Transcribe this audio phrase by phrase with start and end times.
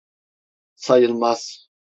[0.75, 1.69] Sayılmaz.